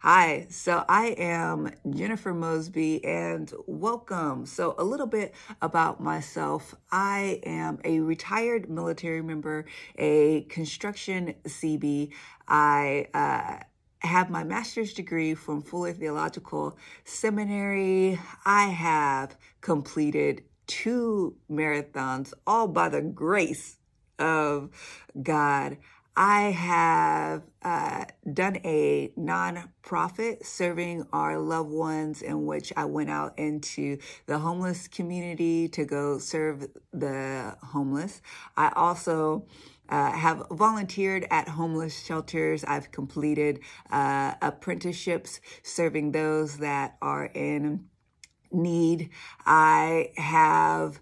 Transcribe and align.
Hi, 0.00 0.46
so 0.50 0.84
I 0.90 1.16
am 1.18 1.72
Jennifer 1.88 2.34
Mosby 2.34 3.02
and 3.02 3.50
welcome. 3.66 4.44
So, 4.44 4.74
a 4.78 4.84
little 4.84 5.06
bit 5.06 5.34
about 5.62 6.00
myself. 6.02 6.74
I 6.92 7.40
am 7.44 7.78
a 7.82 8.00
retired 8.00 8.68
military 8.68 9.22
member, 9.22 9.64
a 9.96 10.42
construction 10.42 11.34
CB. 11.44 12.12
I 12.46 13.08
uh, 13.14 13.64
have 14.06 14.28
my 14.28 14.44
master's 14.44 14.92
degree 14.92 15.34
from 15.34 15.62
Fuller 15.62 15.94
Theological 15.94 16.76
Seminary. 17.04 18.20
I 18.44 18.66
have 18.66 19.34
completed 19.62 20.44
two 20.66 21.36
marathons, 21.50 22.34
all 22.46 22.68
by 22.68 22.90
the 22.90 23.00
grace 23.00 23.78
of 24.18 24.70
God. 25.22 25.78
I 26.16 26.44
have 26.52 27.42
uh, 27.62 28.06
done 28.32 28.56
a 28.64 29.12
nonprofit 29.18 30.46
serving 30.46 31.06
our 31.12 31.38
loved 31.38 31.70
ones, 31.70 32.22
in 32.22 32.46
which 32.46 32.72
I 32.74 32.86
went 32.86 33.10
out 33.10 33.38
into 33.38 33.98
the 34.24 34.38
homeless 34.38 34.88
community 34.88 35.68
to 35.68 35.84
go 35.84 36.18
serve 36.18 36.68
the 36.92 37.56
homeless. 37.62 38.22
I 38.56 38.72
also 38.74 39.46
uh, 39.90 40.12
have 40.12 40.46
volunteered 40.50 41.26
at 41.30 41.48
homeless 41.48 42.02
shelters. 42.02 42.64
I've 42.64 42.90
completed 42.90 43.60
uh, 43.90 44.34
apprenticeships 44.40 45.40
serving 45.62 46.12
those 46.12 46.58
that 46.58 46.96
are 47.02 47.26
in 47.26 47.88
need. 48.50 49.10
I 49.44 50.12
have 50.16 51.00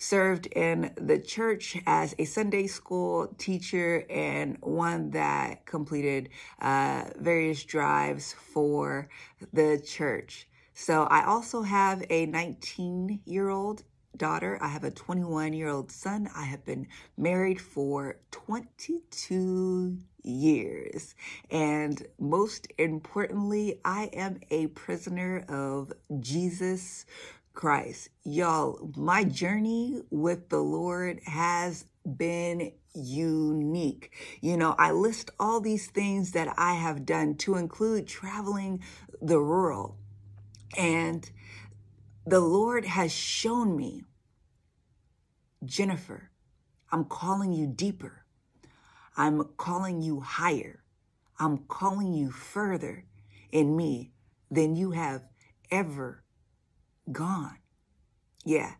served 0.00 0.46
in 0.46 0.92
the 0.96 1.18
church 1.18 1.76
as 1.86 2.14
a 2.18 2.24
Sunday 2.24 2.66
school 2.66 3.28
teacher 3.38 4.04
and 4.08 4.56
one 4.62 5.10
that 5.10 5.66
completed 5.66 6.30
uh, 6.60 7.04
various 7.18 7.62
drives 7.64 8.32
for 8.32 9.08
the 9.52 9.80
church. 9.86 10.48
So 10.72 11.02
I 11.04 11.24
also 11.26 11.62
have 11.62 12.02
a 12.08 12.24
19 12.26 13.20
year 13.26 13.50
old 13.50 13.84
daughter. 14.16 14.58
I 14.62 14.68
have 14.68 14.84
a 14.84 14.90
21 14.90 15.52
year 15.52 15.68
old 15.68 15.90
son. 15.90 16.30
I 16.34 16.44
have 16.44 16.64
been 16.64 16.86
married 17.18 17.60
for 17.60 18.16
22 18.30 19.98
years. 20.22 21.14
And 21.50 22.06
most 22.18 22.68
importantly, 22.78 23.80
I 23.84 24.10
am 24.12 24.40
a 24.50 24.68
prisoner 24.68 25.44
of 25.48 25.92
Jesus 26.20 27.06
Christ. 27.54 28.08
Y'all, 28.22 28.90
my 28.96 29.24
journey 29.24 30.02
with 30.10 30.48
the 30.48 30.60
Lord 30.60 31.20
has 31.26 31.84
been 32.16 32.72
unique. 32.94 34.12
You 34.40 34.56
know, 34.56 34.74
I 34.78 34.92
list 34.92 35.30
all 35.38 35.60
these 35.60 35.88
things 35.88 36.32
that 36.32 36.52
I 36.56 36.74
have 36.74 37.04
done 37.04 37.36
to 37.38 37.56
include 37.56 38.06
traveling 38.06 38.82
the 39.20 39.38
rural. 39.38 39.98
And 40.76 41.30
the 42.26 42.40
Lord 42.40 42.84
has 42.84 43.12
shown 43.12 43.76
me, 43.76 44.04
Jennifer, 45.64 46.30
I'm 46.90 47.04
calling 47.04 47.52
you 47.52 47.66
deeper. 47.66 48.24
I'm 49.16 49.44
calling 49.56 50.00
you 50.00 50.20
higher. 50.20 50.82
I'm 51.38 51.58
calling 51.58 52.14
you 52.14 52.30
further 52.30 53.04
in 53.50 53.76
me 53.76 54.12
than 54.50 54.76
you 54.76 54.92
have 54.92 55.24
ever 55.70 56.19
gone. 57.10 57.58
Yeah. 58.44 58.74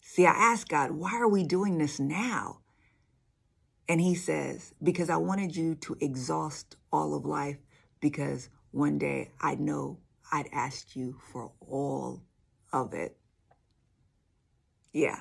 See, 0.00 0.26
I 0.26 0.32
asked 0.32 0.68
God, 0.68 0.92
why 0.92 1.18
are 1.18 1.28
we 1.28 1.44
doing 1.44 1.78
this 1.78 2.00
now? 2.00 2.60
And 3.88 4.00
he 4.00 4.14
says, 4.14 4.72
because 4.82 5.10
I 5.10 5.16
wanted 5.16 5.56
you 5.56 5.74
to 5.76 5.96
exhaust 6.00 6.76
all 6.92 7.14
of 7.14 7.24
life 7.24 7.58
because 8.00 8.48
one 8.70 8.98
day 8.98 9.32
I 9.40 9.56
know 9.56 9.98
I'd 10.32 10.48
asked 10.52 10.94
you 10.94 11.18
for 11.32 11.50
all 11.60 12.22
of 12.72 12.94
it. 12.94 13.16
Yeah. 14.92 15.20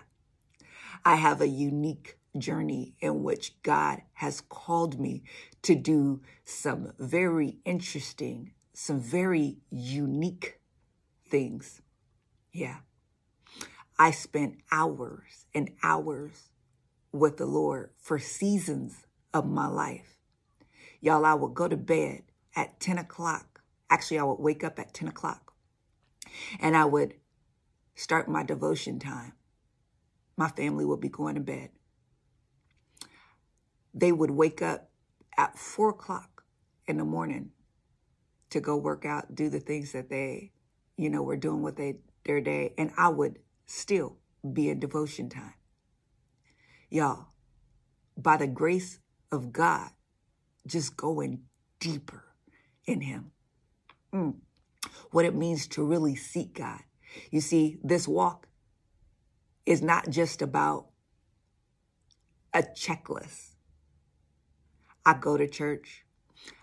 I 1.04 1.16
have 1.16 1.42
a 1.42 1.48
unique 1.48 2.18
journey 2.38 2.94
in 3.00 3.24
which 3.24 3.62
God 3.64 4.02
has 4.14 4.42
called 4.42 5.00
me 5.00 5.24
to 5.64 5.76
do 5.76 6.22
some 6.44 6.94
very 7.00 7.58
interesting, 7.66 8.52
some 8.74 9.00
very 9.00 9.58
unique 9.70 10.60
things. 11.28 11.82
Yeah. 12.60 12.80
I 13.98 14.12
spent 14.12 14.58
hours 14.70 15.46
and 15.56 15.72
hours 15.82 16.50
with 17.14 17.38
the 17.38 17.46
Lord 17.46 17.92
for 17.98 18.20
seasons 18.20 19.06
of 19.34 19.50
my 19.50 19.68
life. 19.68 20.18
Y'all, 21.00 21.24
I 21.24 21.36
would 21.36 21.54
go 21.54 21.70
to 21.70 21.78
bed 21.78 22.24
at 22.58 22.82
10 22.82 22.98
o'clock. 22.98 23.62
Actually, 23.90 24.20
I 24.20 24.24
would 24.24 24.40
wake 24.42 24.66
up 24.66 24.78
at 24.78 24.94
10 24.94 25.08
o'clock 25.08 25.54
and 26.60 26.76
I 26.76 26.84
would 26.84 27.14
start 27.96 28.28
my 28.28 28.44
devotion 28.44 29.00
time. 29.00 29.32
My 30.36 30.50
family 30.50 30.84
would 30.84 31.00
be 31.00 31.08
going 31.08 31.36
to 31.36 31.42
bed. 31.42 31.70
They 33.94 34.12
would 34.12 34.32
wake 34.32 34.62
up 34.62 34.90
at 35.38 35.58
four 35.58 35.92
o'clock 35.92 36.44
in 36.90 36.98
the 36.98 37.06
morning 37.06 37.52
to 38.50 38.60
go 38.60 38.76
work 38.76 39.06
out, 39.06 39.34
do 39.34 39.48
the 39.48 39.62
things 39.62 39.94
that 39.94 40.10
they, 40.10 40.52
you 40.98 41.10
know, 41.10 41.24
were 41.24 41.38
doing 41.38 41.62
what 41.62 41.78
they 41.78 42.00
their 42.26 42.42
day, 42.42 42.74
and 42.78 42.92
I 42.98 43.10
would 43.10 43.40
still 43.66 44.18
be 44.54 44.70
in 44.70 44.80
devotion 44.80 45.30
time. 45.30 45.54
Y'all, 46.90 47.28
by 48.18 48.38
the 48.38 48.48
grace 48.48 49.00
of 49.32 49.52
God, 49.52 49.90
just 50.66 50.98
going 50.98 51.44
deeper 51.80 52.24
in 52.86 53.02
Him. 53.02 53.32
Mm. 54.14 54.36
What 55.12 55.26
it 55.26 55.36
means 55.36 55.68
to 55.70 55.84
really 55.84 56.16
seek 56.16 56.54
God. 56.56 56.82
You 57.32 57.42
see, 57.42 57.78
this 57.84 58.08
walk 58.08 58.48
is 59.66 59.82
not 59.82 60.10
just 60.10 60.42
about 60.42 60.88
a 62.54 62.64
checklist. 62.64 63.56
I 65.06 65.14
go 65.14 65.38
to 65.38 65.48
church. 65.48 66.06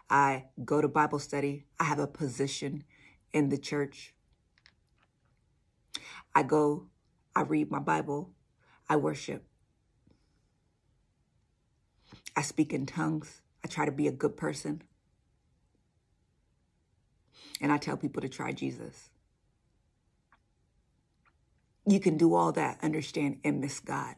I 0.08 0.46
go 0.64 0.80
to 0.80 0.88
Bible 0.88 1.18
study. 1.18 1.66
I 1.80 1.84
have 1.84 1.98
a 1.98 2.06
position 2.06 2.84
in 3.32 3.48
the 3.48 3.58
church. 3.58 4.14
I 6.36 6.42
go, 6.42 6.88
I 7.34 7.40
read 7.40 7.70
my 7.70 7.78
Bible, 7.78 8.30
I 8.90 8.96
worship. 8.96 9.42
I 12.36 12.42
speak 12.42 12.74
in 12.74 12.84
tongues. 12.84 13.40
I 13.64 13.68
try 13.68 13.86
to 13.86 13.90
be 13.90 14.06
a 14.06 14.12
good 14.12 14.36
person. 14.36 14.82
And 17.58 17.72
I 17.72 17.78
tell 17.78 17.96
people 17.96 18.20
to 18.20 18.28
try 18.28 18.52
Jesus. 18.52 19.08
You 21.86 22.00
can 22.00 22.18
do 22.18 22.34
all 22.34 22.52
that, 22.52 22.80
understand, 22.82 23.38
and 23.42 23.62
miss 23.62 23.80
God. 23.80 24.16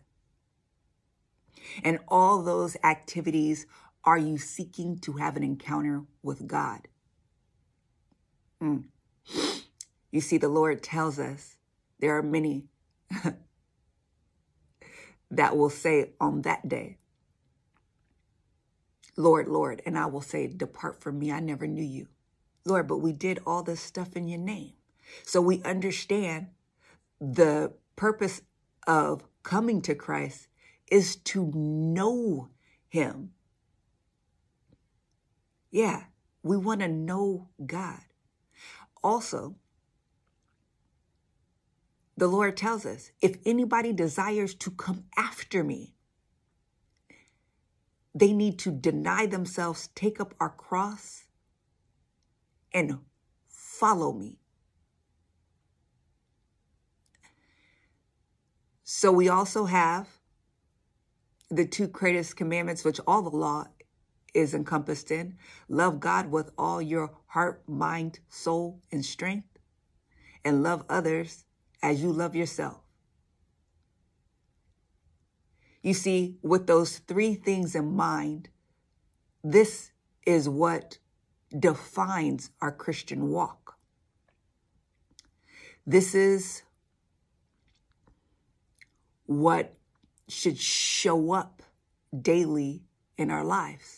And 1.84 2.00
all 2.08 2.42
those 2.42 2.76
activities, 2.82 3.66
are 4.02 4.18
you 4.18 4.38
seeking 4.38 4.98
to 5.02 5.12
have 5.12 5.36
an 5.36 5.44
encounter 5.44 6.02
with 6.24 6.48
God? 6.48 6.88
Mm. 8.60 8.86
You 10.10 10.20
see, 10.20 10.36
the 10.38 10.48
Lord 10.48 10.82
tells 10.82 11.20
us 11.20 11.57
there 12.00 12.16
are 12.19 12.22
many 12.22 12.64
that 15.31 15.56
will 15.56 15.70
say 15.70 16.12
on 16.20 16.42
that 16.42 16.69
day, 16.69 16.98
Lord, 19.16 19.48
Lord, 19.48 19.82
and 19.86 19.98
I 19.98 20.06
will 20.06 20.22
say, 20.22 20.47
Depart 20.48 21.03
from 21.03 21.19
me, 21.19 21.32
I 21.32 21.41
never 21.41 21.66
knew 21.66 21.84
you. 21.84 22.08
Lord, 22.64 22.88
but 22.88 22.98
we 22.98 23.12
did 23.12 23.41
all 23.47 23.62
this 23.62 23.81
stuff 23.81 24.16
in 24.16 24.28
your 24.28 24.41
name. 24.41 24.72
So 25.25 25.41
we 25.41 25.62
understand 25.64 26.48
the 27.20 27.75
purpose 27.97 28.42
of 28.87 29.25
coming 29.42 29.82
to 29.82 29.94
Christ 29.94 30.48
is 30.91 31.16
to 31.16 31.50
know 31.54 32.50
him. 32.88 33.32
Yeah, 35.70 36.04
we 36.42 36.56
want 36.56 36.81
to 36.81 36.88
know 36.88 37.49
God. 37.64 38.00
Also, 39.02 39.56
the 42.19 42.26
Lord 42.26 42.56
tells 42.56 42.85
us 42.85 43.12
if 43.23 43.37
anybody 43.47 43.93
desires 43.93 44.53
to 44.56 44.73
come 44.73 45.05
after 45.17 45.62
me, 45.62 45.94
they 48.12 48.32
need 48.32 48.59
to 48.59 48.73
deny 48.73 49.26
themselves, 49.26 49.88
take 49.94 50.20
up 50.20 50.35
our 50.41 50.50
cross, 50.50 51.26
and 52.75 52.99
follow 53.47 54.12
me. 54.12 54.41
So 58.82 59.12
we 59.12 59.29
also 59.29 59.67
have 59.67 60.09
the 61.50 61.67
two 61.67 61.87
greatest 61.87 62.37
commandments, 62.37 62.85
which 62.85 62.99
all 63.06 63.23
the 63.23 63.37
law 63.37 63.67
is 64.35 64.55
encompassed 64.55 65.12
in 65.12 65.37
love 65.69 66.00
God 66.00 66.32
with 66.32 66.50
all 66.59 66.82
your 66.82 67.12
heart, 67.26 67.62
mind, 67.69 68.19
soul, 68.29 68.81
and 68.91 69.05
strength, 69.05 69.47
and 70.44 70.65
love 70.65 70.85
others 70.88 71.44
as 71.82 72.02
you 72.02 72.12
love 72.12 72.34
yourself. 72.34 72.80
You 75.82 75.94
see, 75.94 76.36
with 76.42 76.66
those 76.66 76.98
three 76.98 77.34
things 77.34 77.75
in 77.75 77.94
mind, 77.94 78.48
this 79.44 79.92
is 80.26 80.48
what 80.48 80.98
defines 81.56 82.50
our 82.60 82.72
Christian 82.72 83.30
walk. 83.30 83.76
This 85.86 86.14
is 86.14 86.62
what 89.24 89.74
should 90.28 90.58
show 90.58 91.32
up 91.32 91.62
daily 92.20 92.82
in 93.16 93.31
our 93.31 93.44
lives. 93.44 93.97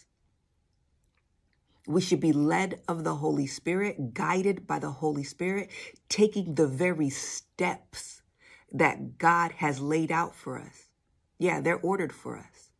We 1.90 2.00
should 2.00 2.20
be 2.20 2.32
led 2.32 2.82
of 2.86 3.02
the 3.02 3.16
Holy 3.16 3.48
Spirit, 3.48 4.14
guided 4.14 4.64
by 4.64 4.78
the 4.78 4.92
Holy 4.92 5.24
Spirit, 5.24 5.70
taking 6.08 6.54
the 6.54 6.68
very 6.68 7.10
steps 7.10 8.22
that 8.70 9.18
God 9.18 9.50
has 9.56 9.80
laid 9.80 10.12
out 10.12 10.36
for 10.36 10.56
us. 10.56 10.86
Yeah, 11.36 11.60
they're 11.60 11.80
ordered 11.80 12.12
for 12.12 12.38
us. 12.38 12.70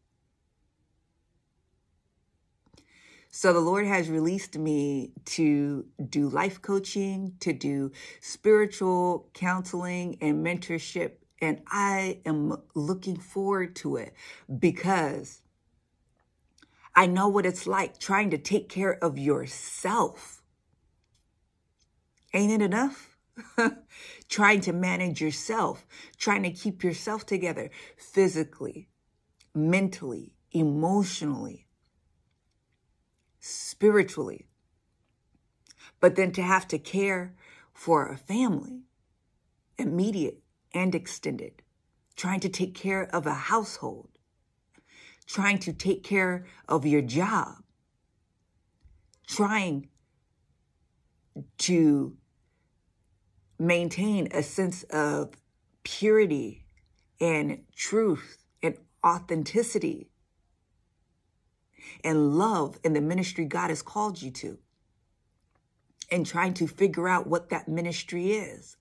So 3.33 3.53
the 3.53 3.59
Lord 3.59 3.85
has 3.85 4.09
released 4.09 4.57
me 4.57 5.11
to 5.25 5.87
do 6.09 6.29
life 6.29 6.63
coaching, 6.63 7.35
to 7.41 7.53
do 7.53 7.91
spiritual 8.21 9.29
counseling 9.35 10.19
and 10.21 10.47
mentorship. 10.47 11.15
And 11.43 11.63
I 11.67 12.21
am 12.25 12.57
looking 12.77 13.17
forward 13.17 13.75
to 13.77 13.97
it 13.97 14.15
because 14.61 15.43
I 16.95 17.07
know 17.07 17.29
what 17.29 17.47
it's 17.47 17.67
like 17.67 17.99
trying 17.99 18.31
to 18.31 18.39
take 18.39 18.69
care 18.69 19.03
of 19.03 19.19
yourself. 19.19 20.43
Ain't 22.35 22.53
it 22.53 22.63
enough? 22.63 23.17
trying 24.29 24.61
to 24.63 24.73
manage 24.73 25.21
yourself, 25.21 25.87
trying 26.19 26.43
to 26.43 26.51
keep 26.51 26.83
yourself 26.85 27.25
together 27.27 27.71
physically, 27.97 28.89
mentally, 29.55 30.35
emotionally, 30.53 31.67
spiritually. 33.39 34.47
But 36.01 36.17
then 36.17 36.33
to 36.33 36.43
have 36.43 36.67
to 36.69 36.79
care 36.79 37.35
for 37.73 38.07
a 38.07 38.17
family, 38.17 38.85
immediate 39.79 40.43
and 40.73 40.95
extended, 40.95 41.63
trying 42.17 42.41
to 42.41 42.49
take 42.49 42.75
care 42.75 43.05
of 43.15 43.27
a 43.27 43.35
household, 43.35 44.11
trying 45.33 45.59
to 45.59 45.73
take 45.73 46.03
care 46.03 46.45
of 46.69 46.85
your 46.85 47.03
job, 47.03 47.55
trying 49.29 49.89
to 51.57 52.17
maintain 53.57 54.27
a 54.33 54.43
sense 54.43 54.83
of 54.85 55.31
purity 55.85 56.65
and 57.21 57.61
truth 57.77 58.39
and 58.61 58.77
authenticity 59.07 60.11
and 62.03 62.37
love 62.37 62.79
in 62.83 62.93
the 62.93 63.01
ministry 63.01 63.45
God 63.45 63.69
has 63.69 63.83
called 63.83 64.21
you 64.21 64.33
to 64.33 64.59
and 66.11 66.27
trying 66.27 66.55
to 66.55 66.67
figure 66.67 67.07
out 67.07 67.29
what 67.29 67.51
that 67.51 67.69
ministry 67.69 68.33
is 68.33 68.77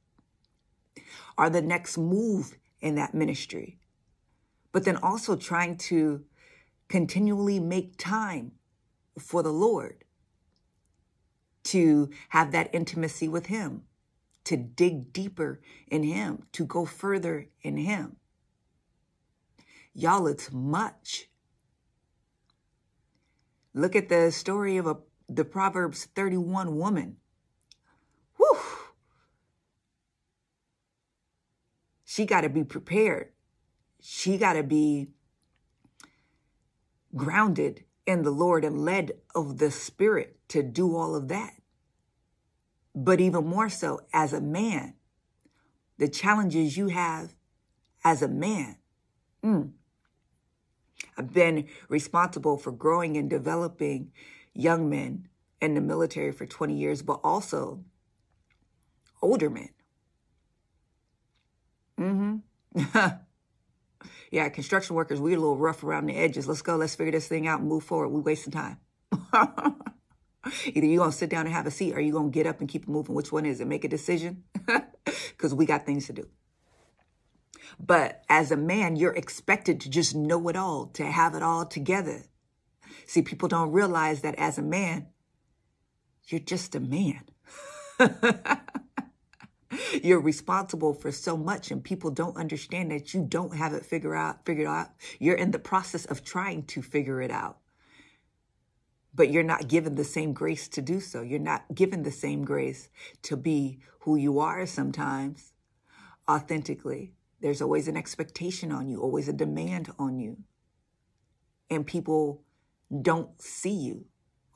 or 1.38 1.50
the 1.52 1.62
next 1.62 1.96
move 1.98 2.58
in 2.82 2.96
that 2.96 3.14
ministry. 3.14 3.78
But 4.72 4.86
then 4.86 4.98
also 4.98 5.36
trying 5.36 5.78
to 5.78 6.24
continually 6.90 7.60
make 7.60 7.98
time 7.98 8.52
for 9.18 9.44
the 9.44 9.54
Lord 9.54 10.04
to 11.66 12.10
have 12.30 12.52
that 12.52 12.70
intimacy 12.74 13.28
with 13.28 13.46
Him, 13.46 13.84
to 14.46 14.58
dig 14.58 15.14
deeper 15.14 15.62
in 15.88 16.04
Him, 16.04 16.44
to 16.54 16.66
go 16.66 16.86
further 16.86 17.48
in 17.62 17.78
Him. 17.78 18.18
Y'all, 19.94 20.28
it's 20.28 20.52
much. 20.52 21.30
Look 23.74 23.96
at 23.96 24.10
the 24.10 24.32
story 24.32 24.78
of 24.78 24.88
a, 24.88 24.98
the 25.28 25.46
Proverbs 25.46 26.06
31 26.16 26.76
woman. 26.76 27.18
Whew. 28.38 28.58
She 32.04 32.26
got 32.26 32.42
to 32.42 32.50
be 32.50 32.64
prepared. 32.64 33.30
She 34.02 34.38
got 34.38 34.54
to 34.54 34.64
be 34.64 35.10
grounded 37.16 37.84
in 38.06 38.24
the 38.24 38.32
Lord 38.32 38.64
and 38.64 38.84
led 38.84 39.12
of 39.36 39.58
the 39.58 39.72
Spirit 39.72 40.38
to 40.50 40.64
do 40.64 40.96
all 40.96 41.16
of 41.16 41.28
that. 41.28 41.54
But 42.96 43.22
even 43.22 43.46
more 43.46 43.70
so, 43.70 44.02
as 44.14 44.34
a 44.34 44.42
man, 44.42 44.96
the 45.98 46.08
challenges 46.08 46.76
you 46.76 46.88
have 46.88 47.36
as 48.04 48.22
a 48.22 48.28
man. 48.28 48.78
Mm, 49.44 49.72
I've 51.18 51.34
been 51.34 51.68
responsible 51.88 52.58
for 52.58 52.72
growing 52.72 53.18
and 53.18 53.30
developing 53.30 54.12
young 54.54 54.90
men 54.90 55.28
in 55.62 55.74
the 55.74 55.82
military 55.82 56.32
for 56.32 56.46
20 56.46 56.74
years, 56.74 57.02
but 57.02 57.20
also 57.24 57.84
older 59.22 59.50
men. 59.50 59.70
Mm-hmm. 62.00 63.10
yeah, 64.32 64.50
construction 64.50 64.96
workers, 64.96 65.20
we're 65.20 65.38
a 65.38 65.40
little 65.40 65.58
rough 65.58 65.84
around 65.84 66.06
the 66.06 66.16
edges. 66.16 66.48
Let's 66.48 66.62
go. 66.62 66.76
Let's 66.76 66.96
figure 66.96 67.12
this 67.12 67.28
thing 67.28 67.48
out 67.48 67.60
and 67.60 67.70
move 67.70 67.84
forward. 67.84 68.10
We're 68.10 68.22
wasting 68.22 68.52
time. 68.52 68.78
Either 69.34 70.86
you're 70.86 70.98
going 70.98 71.12
to 71.12 71.18
sit 71.18 71.30
down 71.30 71.46
and 71.46 71.54
have 71.54 71.66
a 71.66 71.72
seat 71.72 71.94
or 71.94 72.00
you're 72.00 72.14
going 72.14 72.32
to 72.32 72.34
get 72.34 72.48
up 72.48 72.60
and 72.60 72.70
keep 72.70 72.88
moving. 72.88 73.16
Which 73.16 73.32
one 73.32 73.46
is 73.46 73.60
it? 73.60 73.68
Make 73.68 73.84
a 73.84 73.90
decision 73.90 74.44
because 75.06 75.54
we 75.54 75.66
got 75.66 75.86
things 75.86 76.08
to 76.08 76.14
do. 76.14 76.28
But 77.80 78.24
as 78.30 78.52
a 78.52 78.58
man, 78.58 78.96
you're 78.96 79.14
expected 79.14 79.82
to 79.82 79.90
just 79.90 80.16
know 80.16 80.48
it 80.50 80.56
all, 80.56 80.88
to 80.94 81.06
have 81.06 81.36
it 81.36 81.44
all 81.44 81.66
together. 81.66 82.24
See, 83.06 83.22
people 83.22 83.50
don't 83.50 83.72
realize 83.72 84.22
that 84.22 84.36
as 84.36 84.58
a 84.58 84.62
man, 84.62 85.08
you're 86.28 86.40
just 86.40 86.76
a 86.76 86.80
man. 86.80 87.24
You're 90.04 90.22
responsible 90.22 90.94
for 90.94 91.12
so 91.12 91.38
much 91.38 91.72
and 91.72 91.84
people 91.84 92.12
don't 92.12 92.38
understand 92.38 92.92
that 92.92 93.14
you 93.14 93.24
don't 93.24 93.56
have 93.56 93.74
it 93.74 93.86
figured 93.86 94.16
out, 94.16 94.46
figured 94.46 94.68
out. 94.68 94.90
You're 95.20 95.36
in 95.36 95.52
the 95.52 95.60
process 95.60 96.06
of 96.06 96.24
trying 96.24 96.64
to 96.68 96.82
figure 96.82 97.22
it 97.22 97.32
out. 97.32 97.58
But 99.14 99.32
you're 99.32 99.44
not 99.44 99.68
given 99.68 99.96
the 99.96 100.04
same 100.04 100.34
grace 100.34 100.68
to 100.70 100.82
do 100.82 101.00
so. 101.00 101.22
You're 101.22 101.40
not 101.40 101.66
given 101.74 102.04
the 102.04 102.12
same 102.12 102.46
grace 102.46 102.90
to 103.24 103.36
be 103.36 103.80
who 104.02 104.16
you 104.16 104.40
are 104.40 104.66
sometimes 104.66 105.54
authentically. 106.30 107.14
There's 107.42 107.62
always 107.62 107.88
an 107.88 107.98
expectation 107.98 108.72
on 108.72 108.88
you, 108.88 109.02
always 109.02 109.28
a 109.28 109.34
demand 109.34 109.92
on 109.98 110.20
you. 110.20 110.38
And 111.70 111.86
people 111.86 112.44
don't 113.02 113.42
see 113.42 113.72
you 113.74 114.06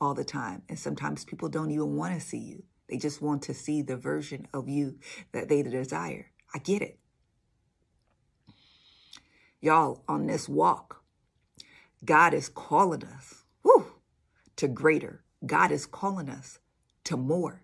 all 0.00 0.14
the 0.14 0.24
time. 0.24 0.62
And 0.68 0.78
sometimes 0.78 1.24
people 1.24 1.48
don't 1.48 1.70
even 1.70 1.96
want 1.96 2.14
to 2.14 2.20
see 2.20 2.38
you. 2.38 2.64
They 2.94 2.98
just 2.98 3.20
want 3.20 3.42
to 3.42 3.54
see 3.54 3.82
the 3.82 3.96
version 3.96 4.46
of 4.54 4.68
you 4.68 5.00
that 5.32 5.48
they 5.48 5.64
desire. 5.64 6.30
I 6.54 6.60
get 6.60 6.80
it. 6.80 7.00
Y'all, 9.60 10.04
on 10.06 10.28
this 10.28 10.48
walk, 10.48 11.02
God 12.04 12.32
is 12.32 12.48
calling 12.48 13.02
us 13.02 13.42
whew, 13.62 13.86
to 14.54 14.68
greater. 14.68 15.24
God 15.44 15.72
is 15.72 15.86
calling 15.86 16.28
us 16.28 16.60
to 17.02 17.16
more. 17.16 17.62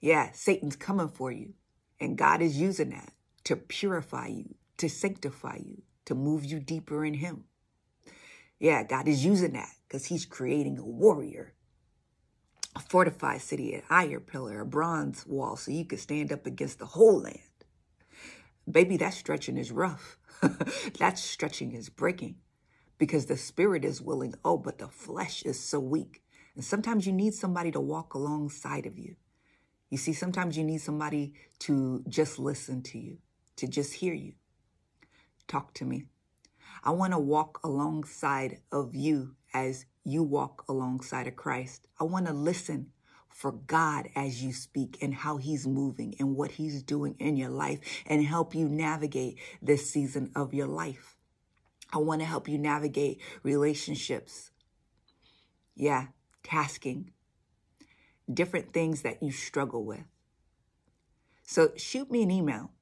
Yeah, 0.00 0.30
Satan's 0.30 0.76
coming 0.76 1.08
for 1.08 1.32
you, 1.32 1.54
and 1.98 2.16
God 2.16 2.40
is 2.40 2.60
using 2.60 2.90
that 2.90 3.12
to 3.42 3.56
purify 3.56 4.28
you, 4.28 4.54
to 4.76 4.88
sanctify 4.88 5.58
you, 5.64 5.82
to 6.04 6.14
move 6.14 6.44
you 6.44 6.60
deeper 6.60 7.04
in 7.04 7.14
Him. 7.14 7.42
Yeah, 8.60 8.84
God 8.84 9.08
is 9.08 9.24
using 9.24 9.54
that 9.54 9.72
because 9.88 10.04
He's 10.04 10.26
creating 10.26 10.78
a 10.78 10.86
warrior 10.86 11.54
a 12.78 12.80
fortified 12.80 13.40
city, 13.40 13.74
an 13.74 13.82
iron 13.90 14.20
pillar, 14.20 14.60
a 14.60 14.66
bronze 14.66 15.26
wall, 15.26 15.56
so 15.56 15.72
you 15.72 15.84
could 15.84 15.98
stand 15.98 16.32
up 16.32 16.46
against 16.46 16.78
the 16.78 16.86
whole 16.86 17.20
land. 17.20 17.40
Baby, 18.70 18.96
that 18.98 19.14
stretching 19.14 19.56
is 19.58 19.72
rough. 19.72 20.16
that 20.98 21.18
stretching 21.18 21.72
is 21.72 21.88
breaking 21.88 22.36
because 22.96 23.26
the 23.26 23.36
spirit 23.36 23.84
is 23.84 24.00
willing. 24.00 24.34
Oh, 24.44 24.58
but 24.58 24.78
the 24.78 24.86
flesh 24.86 25.42
is 25.42 25.58
so 25.58 25.80
weak. 25.80 26.22
And 26.54 26.64
sometimes 26.64 27.04
you 27.04 27.12
need 27.12 27.34
somebody 27.34 27.72
to 27.72 27.80
walk 27.80 28.14
alongside 28.14 28.86
of 28.86 28.96
you. 28.96 29.16
You 29.90 29.98
see, 29.98 30.12
sometimes 30.12 30.56
you 30.56 30.62
need 30.62 30.80
somebody 30.80 31.32
to 31.60 32.04
just 32.08 32.38
listen 32.38 32.82
to 32.84 32.98
you, 32.98 33.18
to 33.56 33.66
just 33.66 33.94
hear 33.94 34.14
you. 34.14 34.34
Talk 35.48 35.74
to 35.74 35.84
me. 35.84 36.04
I 36.84 36.90
want 36.90 37.12
to 37.12 37.18
walk 37.18 37.58
alongside 37.64 38.58
of 38.70 38.94
you 38.94 39.34
as 39.52 39.86
you 40.08 40.22
walk 40.22 40.64
alongside 40.68 41.26
of 41.26 41.36
Christ. 41.36 41.86
I 42.00 42.04
want 42.04 42.26
to 42.26 42.32
listen 42.32 42.92
for 43.28 43.52
God 43.52 44.08
as 44.16 44.42
you 44.42 44.52
speak 44.52 44.98
and 45.02 45.14
how 45.14 45.36
He's 45.36 45.66
moving 45.66 46.14
and 46.18 46.34
what 46.34 46.52
He's 46.52 46.82
doing 46.82 47.14
in 47.18 47.36
your 47.36 47.50
life 47.50 47.80
and 48.06 48.24
help 48.24 48.54
you 48.54 48.68
navigate 48.68 49.38
this 49.60 49.90
season 49.90 50.30
of 50.34 50.54
your 50.54 50.66
life. 50.66 51.16
I 51.92 51.98
want 51.98 52.20
to 52.22 52.26
help 52.26 52.48
you 52.48 52.58
navigate 52.58 53.20
relationships. 53.42 54.50
Yeah, 55.74 56.06
tasking, 56.42 57.12
different 58.32 58.72
things 58.72 59.02
that 59.02 59.22
you 59.22 59.30
struggle 59.30 59.84
with. 59.84 60.04
So 61.42 61.72
shoot 61.76 62.10
me 62.10 62.22
an 62.22 62.30
email. 62.30 62.72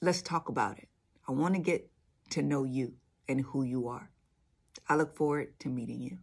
Let's 0.00 0.22
talk 0.22 0.48
about 0.48 0.78
it. 0.78 0.88
I 1.28 1.32
want 1.32 1.54
to 1.54 1.60
get 1.60 1.90
to 2.30 2.42
know 2.42 2.64
you 2.64 2.94
and 3.28 3.40
who 3.40 3.62
you 3.62 3.88
are. 3.88 4.10
I 4.88 4.96
look 4.96 5.16
forward 5.16 5.58
to 5.60 5.68
meeting 5.68 6.00
you. 6.00 6.18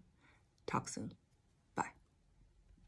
Talk 0.69 0.87
soon. 0.87 1.18